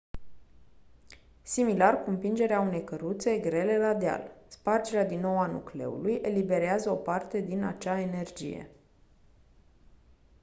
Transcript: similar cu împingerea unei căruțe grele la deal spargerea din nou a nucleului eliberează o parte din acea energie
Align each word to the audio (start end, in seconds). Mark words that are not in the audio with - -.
similar 1.43 2.03
cu 2.03 2.09
împingerea 2.09 2.59
unei 2.59 2.83
căruțe 2.83 3.37
grele 3.37 3.77
la 3.77 3.93
deal 3.93 4.31
spargerea 4.47 5.05
din 5.05 5.19
nou 5.19 5.39
a 5.39 5.45
nucleului 5.47 6.15
eliberează 6.21 6.89
o 6.89 6.95
parte 6.95 7.39
din 7.39 7.63
acea 7.63 7.99
energie 7.99 8.69